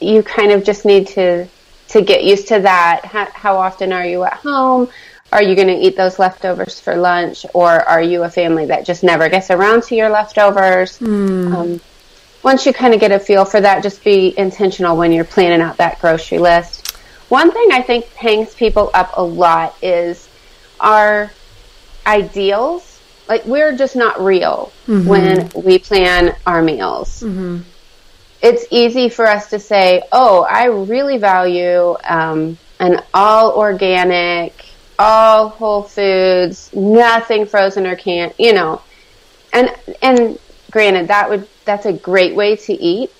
[0.00, 1.46] you kind of just need to
[1.88, 3.04] to get used to that.
[3.04, 4.88] How, how often are you at home?
[5.32, 8.86] Are you going to eat those leftovers for lunch or are you a family that
[8.86, 11.54] just never gets around to your leftovers mm.
[11.54, 11.80] um,
[12.42, 15.60] once you kind of get a feel for that just be intentional when you're planning
[15.60, 16.96] out that grocery list
[17.28, 20.28] one thing i think hangs people up a lot is
[20.80, 21.30] our
[22.06, 25.06] ideals like we're just not real mm-hmm.
[25.06, 27.58] when we plan our meals mm-hmm.
[28.40, 34.67] it's easy for us to say oh i really value um, an all organic
[34.98, 38.82] all whole foods, nothing frozen or canned, you know.
[39.52, 40.38] And and
[40.70, 43.10] granted that would that's a great way to eat,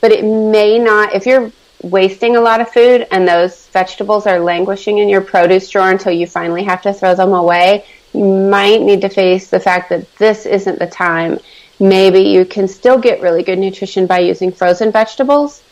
[0.00, 4.40] but it may not if you're wasting a lot of food and those vegetables are
[4.40, 8.80] languishing in your produce drawer until you finally have to throw them away, you might
[8.80, 11.38] need to face the fact that this isn't the time.
[11.78, 15.62] Maybe you can still get really good nutrition by using frozen vegetables,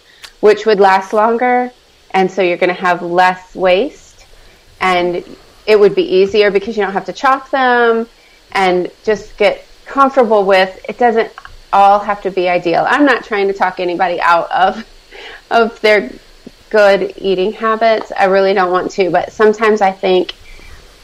[0.40, 1.72] which would last longer,
[2.10, 4.26] and so you're going to have less waste
[4.80, 5.24] and
[5.66, 8.06] it would be easier because you don't have to chop them
[8.52, 11.32] and just get comfortable with it doesn't
[11.72, 12.84] all have to be ideal.
[12.88, 14.86] I'm not trying to talk anybody out of
[15.50, 16.10] of their
[16.70, 18.12] good eating habits.
[18.16, 20.34] I really don't want to, but sometimes I think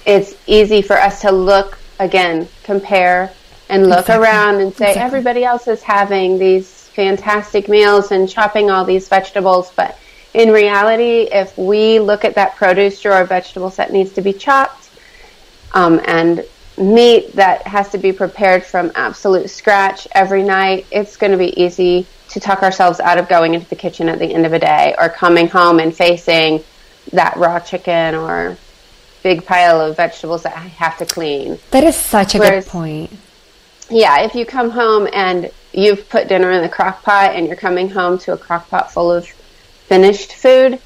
[0.06, 3.30] it's easy for us to look again, compare
[3.68, 4.26] and look exactly.
[4.26, 5.02] around and say exactly.
[5.02, 9.98] everybody else is having these fantastic meals and chopping all these vegetables, but
[10.34, 14.90] in reality, if we look at that produce drawer, vegetables that needs to be chopped,
[15.72, 16.44] um, and
[16.78, 21.60] meat that has to be prepared from absolute scratch every night, it's going to be
[21.60, 24.58] easy to tuck ourselves out of going into the kitchen at the end of a
[24.58, 26.62] day or coming home and facing
[27.12, 28.56] that raw chicken or
[29.22, 31.58] big pile of vegetables that I have to clean.
[31.72, 33.12] That is such a Whereas, good point.
[33.90, 37.56] Yeah, if you come home and you've put dinner in the crock pot and you're
[37.56, 39.28] coming home to a crock pot full of
[39.90, 40.80] finished food,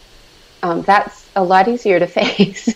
[0.62, 2.74] um, that's a lot easier to face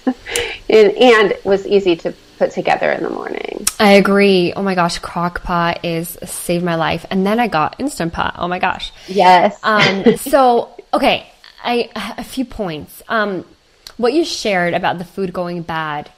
[0.68, 3.66] and, and was easy to put together in the morning.
[3.80, 4.52] I agree.
[4.52, 7.06] Oh my gosh, crock pot is saved my life.
[7.10, 8.34] And then I got Instant Pot.
[8.36, 8.92] Oh my gosh.
[9.06, 9.58] Yes.
[9.62, 11.26] Um, so, okay,
[11.64, 11.88] I,
[12.18, 13.02] a few points.
[13.08, 13.46] Um,
[13.96, 16.10] what you shared about the food going bad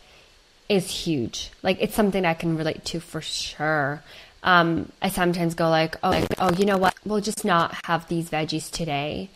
[0.69, 1.53] is huge.
[1.63, 4.03] Like it's something I can relate to for sure.
[4.43, 6.95] Um, I sometimes go like, oh, like, oh, you know what?
[7.05, 9.31] We'll just not have these veggies today.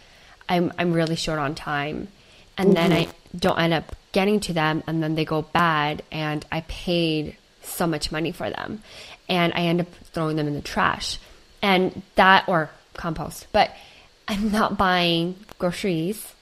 [0.48, 2.08] I'm I'm really short on time,
[2.56, 2.74] and mm-hmm.
[2.74, 6.62] then I don't end up getting to them, and then they go bad, and I
[6.62, 8.82] paid so much money for them,
[9.28, 11.18] and I end up throwing them in the trash,
[11.62, 13.46] and that or compost.
[13.52, 13.74] But
[14.28, 16.34] I'm not buying groceries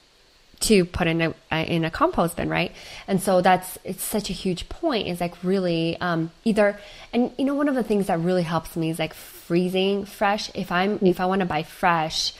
[0.63, 2.71] to put in a in a compost bin, right?
[3.07, 5.07] And so that's it's such a huge point.
[5.07, 6.79] Is like really um, either,
[7.11, 10.49] and you know, one of the things that really helps me is like freezing fresh.
[10.55, 12.33] If I'm if I want to buy fresh,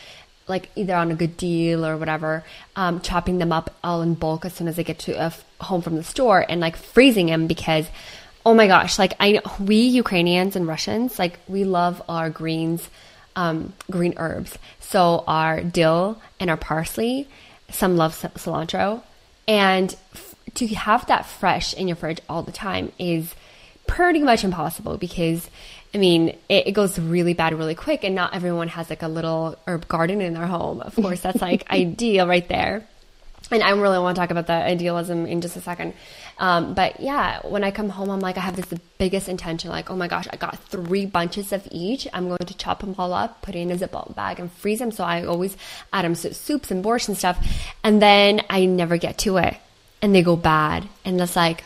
[0.47, 2.43] like either on a good deal or whatever,
[2.75, 5.81] um, chopping them up all in bulk as soon as they get to uh, home
[5.81, 7.87] from the store and like freezing them because,
[8.45, 12.89] oh my gosh, like I we Ukrainians and Russians like we love our greens,
[13.35, 14.57] um, green herbs.
[14.79, 17.27] So our dill and our parsley,
[17.69, 19.01] some love cilantro,
[19.47, 23.33] and f- to have that fresh in your fridge all the time is
[23.87, 25.49] pretty much impossible because
[25.93, 29.07] I mean, it, it, goes really bad really quick, and not everyone has like a
[29.07, 30.81] little herb garden in their home.
[30.81, 32.87] Of course, that's like ideal right there.
[33.51, 35.93] And I really want to talk about that idealism in just a second.
[36.39, 39.91] Um, but yeah, when I come home, I'm like, I have this biggest intention, like,
[39.91, 42.07] oh my gosh, I got three bunches of each.
[42.13, 44.79] I'm going to chop them all up, put it in a Ziploc bag, and freeze
[44.79, 44.91] them.
[44.91, 45.55] So I always
[45.91, 47.45] add them to soups and borscht and stuff.
[47.83, 49.55] And then I never get to it,
[50.01, 50.87] and they go bad.
[51.05, 51.65] And it's like,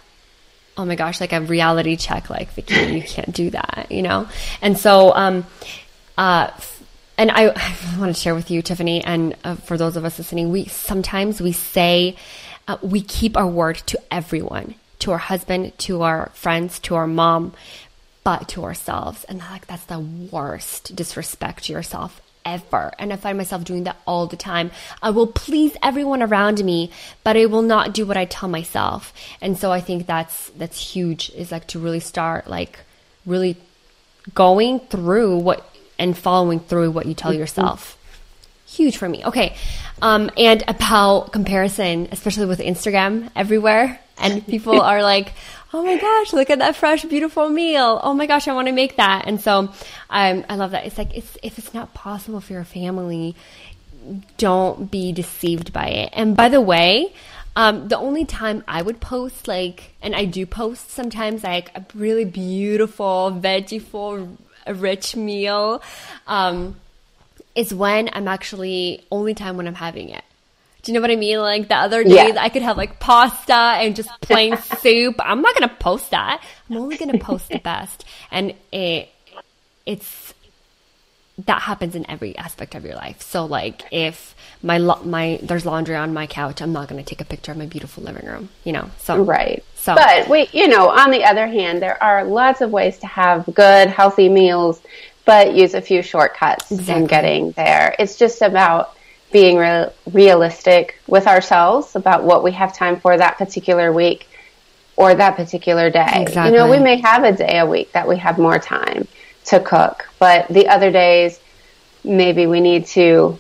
[0.78, 4.28] oh my gosh, like a reality check, like Vicky, you can't do that, you know?
[4.62, 5.46] And so, um,
[6.18, 6.52] uh,
[7.18, 10.18] and I, I want to share with you, Tiffany, and uh, for those of us
[10.18, 12.16] listening, we sometimes we say,
[12.68, 17.08] uh, we keep our word to everyone, to our husband, to our friends, to our
[17.08, 17.54] mom,
[18.24, 19.24] but to ourselves.
[19.24, 22.94] And like that's the worst disrespect to yourself ever.
[22.98, 24.72] And I find myself doing that all the time.
[25.02, 26.92] I will please everyone around me,
[27.24, 29.14] but I will not do what I tell myself.
[29.42, 32.80] And so I think that's that's huge is like to really start like
[33.26, 33.58] really
[34.34, 37.40] going through what and following through what you tell mm-hmm.
[37.40, 37.97] yourself.
[38.68, 39.24] Huge for me.
[39.26, 39.56] Okay.
[40.02, 44.00] Um, and about comparison, especially with Instagram everywhere.
[44.18, 45.34] And people are like,
[45.74, 48.00] oh my gosh, look at that fresh, beautiful meal.
[48.04, 49.26] Oh my gosh, I want to make that.
[49.26, 49.70] And so
[50.10, 50.86] um, I love that.
[50.86, 53.36] It's like, it's, if it's not possible for your family,
[54.38, 56.10] don't be deceived by it.
[56.14, 57.14] And by the way,
[57.56, 61.86] um, the only time I would post, like, and I do post sometimes, like a
[61.96, 65.82] really beautiful, veggie rich meal,
[66.28, 66.76] um,
[67.58, 70.24] is when I'm actually only time when I'm having it.
[70.84, 71.40] Do you know what I mean?
[71.40, 72.42] Like the other days, yeah.
[72.42, 75.16] I could have like pasta and just plain soup.
[75.20, 76.42] I'm not gonna post that.
[76.70, 79.10] I'm only gonna post the best, and it
[79.86, 80.34] it's
[81.46, 83.22] that happens in every aspect of your life.
[83.22, 87.22] So like if my my there's laundry on my couch, I'm not going to take
[87.22, 88.90] a picture of my beautiful living room, you know.
[89.00, 89.64] So Right.
[89.76, 93.08] So But we you know, on the other hand, there are lots of ways to
[93.08, 94.82] have good healthy meals
[95.28, 96.96] but use a few shortcuts exactly.
[96.96, 97.94] in getting there.
[98.00, 98.96] It's just about
[99.32, 104.30] being re- realistic with ourselves about what we have time for that particular week
[104.96, 106.08] or that particular day.
[106.16, 106.54] Exactly.
[106.54, 109.06] You know, we may have a day a week that we have more time
[109.48, 111.42] to cook, but the other days,
[112.06, 113.38] maybe we need to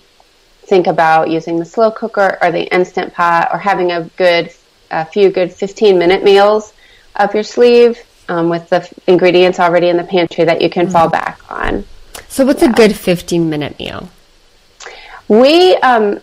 [0.63, 4.52] think about using the slow cooker or the instant pot or having a good,
[4.91, 6.73] a few good 15 minute meals
[7.15, 7.97] up your sleeve
[8.30, 10.94] um, with the ingredients already in the pantry that you can mm-hmm.
[10.94, 11.86] fall back on.
[12.28, 12.72] So, what's yeah.
[12.72, 14.10] a good 15 minute meal?
[15.28, 16.20] We, um,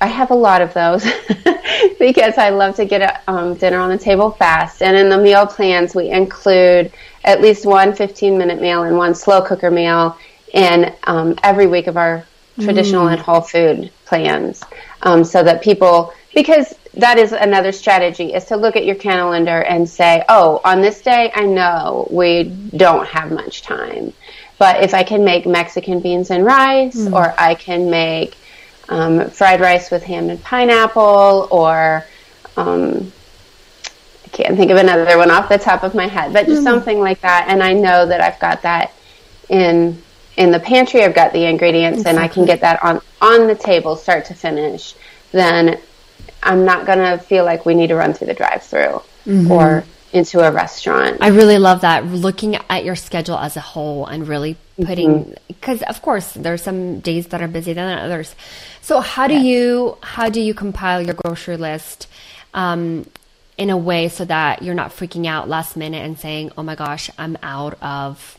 [0.00, 1.04] I have a lot of those
[1.98, 4.82] because I love to get a, um, dinner on the table fast.
[4.82, 6.92] And in the meal plans, we include
[7.24, 10.18] at least one 15 minute meal and one slow cooker meal
[10.52, 12.26] in um, every week of our
[12.60, 13.12] traditional mm.
[13.12, 14.62] and whole food plans
[15.02, 19.62] um, so that people, because that is another strategy is to look at your calendar
[19.62, 22.44] and say, oh, on this day, I know we
[22.76, 24.12] don't have much time.
[24.58, 27.12] But if I can make Mexican beans and rice, mm.
[27.12, 28.36] or I can make
[28.88, 32.04] um, fried rice with ham and pineapple, or
[32.56, 33.12] um,
[34.24, 36.64] I can't think of another one off the top of my head, but just mm.
[36.64, 37.46] something like that.
[37.48, 38.92] And I know that I've got that
[39.48, 40.00] in
[40.36, 41.02] in the pantry.
[41.04, 42.22] I've got the ingredients, exactly.
[42.22, 44.94] and I can get that on on the table, start to finish.
[45.32, 45.80] Then
[46.44, 49.50] I'm not going to feel like we need to run through the drive-through mm-hmm.
[49.50, 51.18] or into a restaurant.
[51.20, 52.06] I really love that.
[52.06, 55.90] Looking at your schedule as a whole and really putting because mm-hmm.
[55.90, 58.36] of course there's some days that are busier than others.
[58.80, 59.44] So how do yes.
[59.44, 62.06] you how do you compile your grocery list
[62.54, 63.06] um,
[63.58, 66.76] in a way so that you're not freaking out last minute and saying, "Oh my
[66.76, 68.38] gosh, I'm out of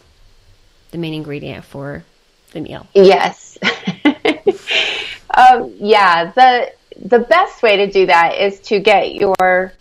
[0.91, 2.05] the main ingredient for
[2.51, 3.57] the meal." Yes.
[5.35, 6.71] um, yeah, the
[7.03, 9.73] the best way to do that is to get your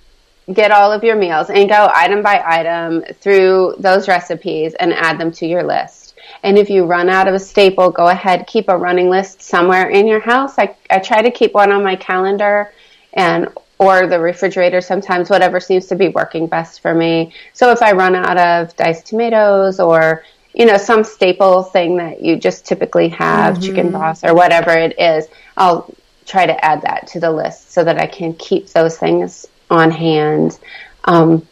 [0.53, 5.18] get all of your meals and go item by item through those recipes and add
[5.18, 6.14] them to your list.
[6.42, 9.88] And if you run out of a staple, go ahead, keep a running list somewhere
[9.88, 10.59] in your house.
[10.59, 12.72] I, I try to keep one on my calendar
[13.14, 13.48] and
[13.79, 17.33] or the refrigerator sometimes, whatever seems to be working best for me.
[17.55, 20.22] So if I run out of diced tomatoes or,
[20.55, 23.62] you know, some staple thing that you just typically have, mm-hmm.
[23.62, 25.92] chicken broth or whatever it is, I'll
[26.26, 29.90] try to add that to the list so that I can keep those things on
[29.90, 30.58] hand.
[31.04, 31.46] Um,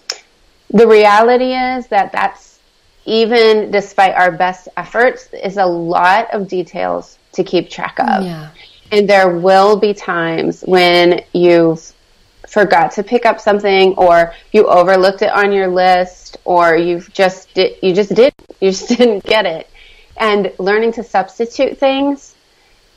[0.70, 2.58] the reality is that that's
[3.04, 8.24] even despite our best efforts is a lot of details to keep track of.
[8.24, 8.50] Yeah.
[8.90, 11.92] And there will be times when you've
[12.48, 17.56] forgot to pick up something or you overlooked it on your list or you've just
[17.56, 19.68] you just did you just didn't get it.
[20.16, 22.31] And learning to substitute things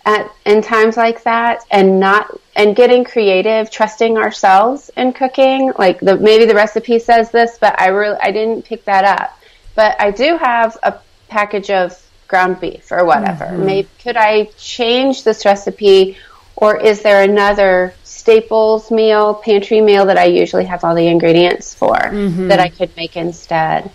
[0.06, 6.00] at in times like that and not and getting creative trusting ourselves in cooking like
[6.00, 9.38] the maybe the recipe says this but i really i didn't pick that up
[9.74, 10.94] but i do have a
[11.28, 13.65] package of ground beef or whatever mm-hmm.
[13.65, 16.15] maybe could i change this recipe
[16.56, 21.74] or is there another staples meal pantry meal that i usually have all the ingredients
[21.74, 22.48] for mm-hmm.
[22.48, 23.89] that i could make instead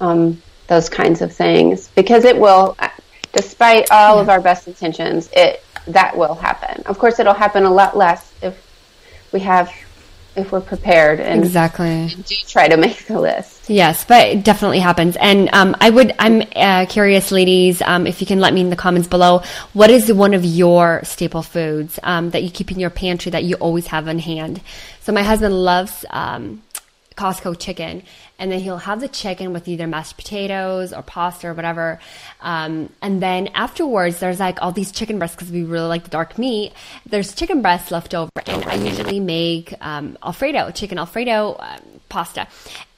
[0.00, 2.76] um, those kinds of things because it will
[3.32, 4.22] despite all yeah.
[4.22, 6.82] of our best intentions, it that will happen.
[6.86, 8.56] Of course, it'll happen a lot less if
[9.32, 9.72] we have
[10.34, 13.68] if we're prepared and exactly do try to make the list.
[13.68, 15.16] Yes, but it definitely happens.
[15.16, 18.70] And um, I would, I'm uh, curious, ladies, um, if you can let me in
[18.70, 22.80] the comments below, what is one of your staple foods um, that you keep in
[22.80, 24.60] your pantry that you always have on hand?
[25.02, 26.62] So my husband loves um,
[27.14, 28.02] Costco chicken,
[28.42, 32.00] and then he'll have the chicken with either mashed potatoes or pasta or whatever.
[32.40, 36.10] Um, and then afterwards, there's like all these chicken breasts because we really like the
[36.10, 36.72] dark meat.
[37.06, 42.48] There's chicken breasts left over, and I usually make um, Alfredo, chicken Alfredo um, pasta.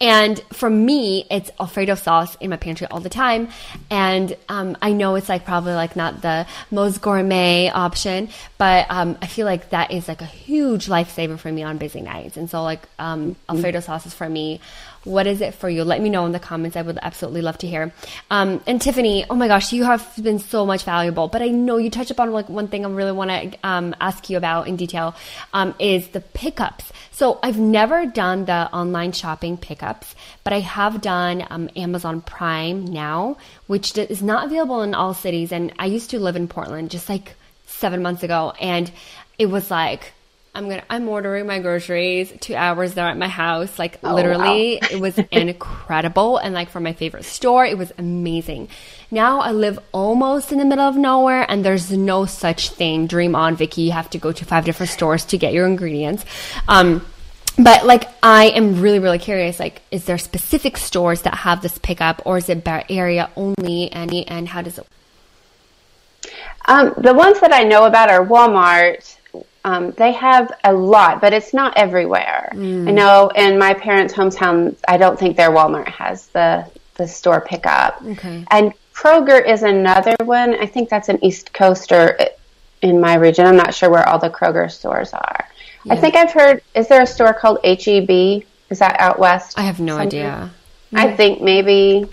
[0.01, 3.49] And for me, it's Alfredo sauce in my pantry all the time.
[3.90, 9.16] And um, I know it's like probably like not the most gourmet option, but um,
[9.20, 12.36] I feel like that is like a huge lifesaver for me on busy nights.
[12.38, 14.61] And so like um, Alfredo sauce is for me.
[15.05, 15.85] What is it for you?
[15.85, 16.77] Let me know in the comments.
[16.77, 17.93] I would absolutely love to hear.
[18.31, 21.29] Um, and Tiffany, oh my gosh, you have been so much valuable.
[21.29, 24.31] But I know you touch upon like one thing I really want to um, ask
[24.31, 25.15] you about in detail
[25.53, 26.91] um, is the pickups.
[27.13, 32.85] So I've never done the online shopping pickups, but I have done um, Amazon Prime
[32.85, 33.37] now,
[33.67, 35.53] which is not available in all cities.
[35.53, 37.35] And I used to live in Portland just like
[37.67, 38.91] seven months ago, and
[39.39, 40.13] it was like
[40.55, 43.79] I'm gonna I'm ordering my groceries two hours there at my house.
[43.79, 44.89] Like oh, literally wow.
[44.91, 48.69] it was incredible and like from my favorite store, it was amazing.
[49.11, 53.07] Now I live almost in the middle of nowhere and there's no such thing.
[53.07, 53.83] Dream on, Vicky.
[53.83, 56.25] You have to go to five different stores to get your ingredients.
[56.69, 57.05] Um
[57.59, 61.79] but like I am really really curious like is there specific stores that have this
[61.79, 64.87] pickup or is it Bay area only and and how does it
[66.67, 69.17] um, the ones that I know about are Walmart
[69.65, 72.51] um, they have a lot, but it's not everywhere.
[72.53, 72.89] Mm.
[72.89, 77.41] I know in my parents' hometown, I don't think their Walmart has the the store
[77.41, 78.01] pickup.
[78.03, 78.45] Okay.
[78.51, 80.55] And Kroger is another one.
[80.61, 82.17] I think that's an East Coaster
[82.83, 83.47] in my region.
[83.47, 85.49] I'm not sure where all the Kroger stores are.
[85.85, 85.95] Yeah.
[85.95, 86.62] I think I've heard.
[86.75, 88.45] Is there a store called HEB?
[88.71, 89.59] Is that out west?
[89.59, 90.07] I have no somewhere?
[90.07, 90.51] idea.
[90.93, 92.07] I think maybe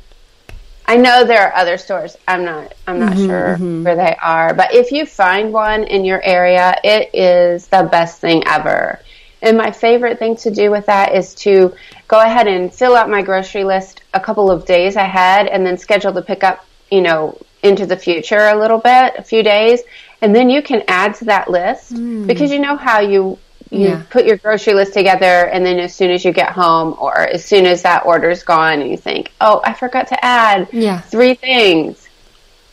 [0.91, 2.17] I know there are other stores.
[2.27, 2.73] I'm not.
[2.85, 3.83] I'm not mm-hmm, sure mm-hmm.
[3.85, 4.53] where they are.
[4.53, 8.99] But if you find one in your area, it is the best thing ever.
[9.41, 11.73] And my favorite thing to do with that is to
[12.09, 15.77] go ahead and fill out my grocery list a couple of days ahead, and then
[15.77, 16.65] schedule the pickup.
[16.91, 19.79] You know, into the future a little bit, a few days,
[20.21, 22.27] and then you can add to that list mm.
[22.27, 23.39] because you know how you
[23.71, 24.03] you yeah.
[24.09, 27.43] put your grocery list together and then as soon as you get home or as
[27.43, 30.99] soon as that order's gone you think oh i forgot to add yeah.
[30.99, 32.09] three things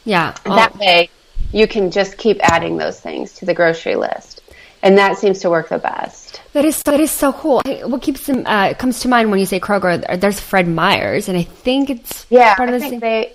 [0.04, 1.08] yeah that way
[1.52, 4.42] you can just keep adding those things to the grocery list
[4.82, 8.26] and that seems to work the best that is that is so cool what keeps
[8.26, 11.90] them uh, comes to mind when you say kroger there's fred meyer's and i think
[11.90, 13.00] it's yeah part of I think same.
[13.00, 13.32] they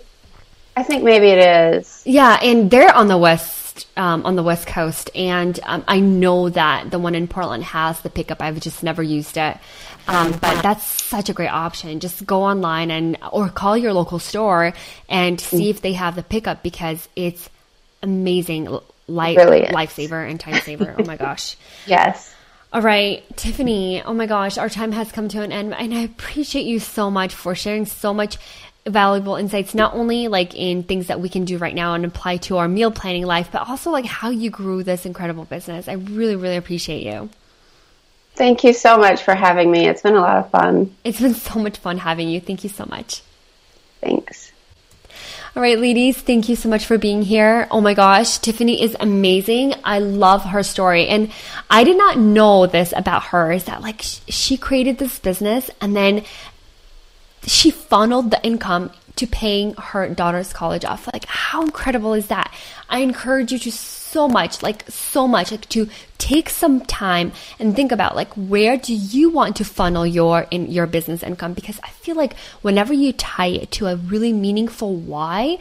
[0.75, 1.39] i think maybe it
[1.75, 3.62] is yeah and they're on the west
[3.95, 7.99] um, on the West Coast, and um, I know that the one in Portland has
[8.01, 8.41] the pickup.
[8.41, 9.57] I've just never used it,
[10.07, 11.99] um, but that's such a great option.
[11.99, 14.73] Just go online and or call your local store
[15.09, 17.49] and see if they have the pickup because it's
[18.01, 20.95] amazing, life really lifesaver and time saver.
[20.97, 21.55] oh my gosh,
[21.85, 22.33] yes.
[22.71, 24.01] All right, Tiffany.
[24.01, 27.11] Oh my gosh, our time has come to an end, and I appreciate you so
[27.11, 28.37] much for sharing so much
[28.85, 32.37] valuable insights, not only like in things that we can do right now and apply
[32.37, 35.87] to our meal planning life, but also like how you grew this incredible business.
[35.87, 37.29] I really, really appreciate you.
[38.35, 39.87] Thank you so much for having me.
[39.87, 40.95] It's been a lot of fun.
[41.03, 42.39] It's been so much fun having you.
[42.39, 43.21] Thank you so much.
[44.01, 44.51] Thanks.
[45.55, 47.67] All right, ladies, thank you so much for being here.
[47.69, 49.75] Oh my gosh, Tiffany is amazing.
[49.83, 51.07] I love her story.
[51.07, 51.31] And
[51.69, 55.95] I did not know this about her is that like she created this business and
[55.95, 56.23] then
[57.45, 61.07] she funneled the income to paying her daughter's college off.
[61.11, 62.53] Like, how incredible is that?
[62.89, 65.87] I encourage you to so much, like, so much, like, to
[66.17, 70.71] take some time and think about, like, where do you want to funnel your in
[70.71, 71.53] your business income?
[71.53, 75.57] Because I feel like whenever you tie it to a really meaningful why,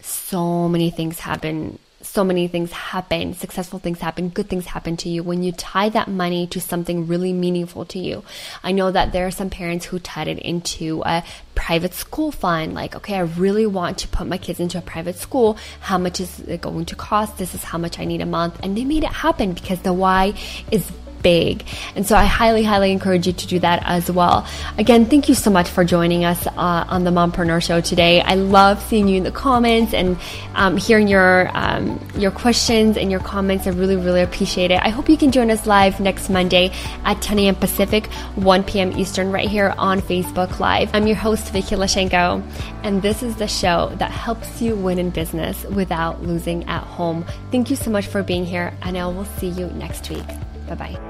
[0.00, 5.08] so many things happen so many things happen, successful things happen, good things happen to
[5.08, 8.24] you when you tie that money to something really meaningful to you.
[8.62, 11.22] I know that there are some parents who tied it into a
[11.54, 12.72] private school fund.
[12.72, 15.58] Like, okay, I really want to put my kids into a private school.
[15.80, 17.36] How much is it going to cost?
[17.36, 18.58] This is how much I need a month.
[18.62, 20.34] And they made it happen because the why
[20.70, 20.90] is
[21.22, 21.64] big.
[21.94, 24.46] And so I highly, highly encourage you to do that as well.
[24.78, 28.20] Again, thank you so much for joining us uh, on the Mompreneur Show today.
[28.20, 30.18] I love seeing you in the comments and
[30.54, 33.66] um, hearing your um, your questions and your comments.
[33.66, 34.80] I really, really appreciate it.
[34.82, 36.72] I hope you can join us live next Monday
[37.04, 37.54] at 10 a.m.
[37.54, 38.06] Pacific,
[38.36, 38.92] 1 p.m.
[38.92, 40.90] Eastern, right here on Facebook Live.
[40.94, 42.42] I'm your host, Vicky Lashenko,
[42.82, 47.24] and this is the show that helps you win in business without losing at home.
[47.50, 50.26] Thank you so much for being here, and I will see you next week.
[50.68, 51.09] Bye bye.